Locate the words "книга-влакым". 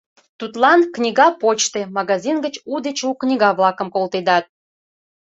3.21-3.87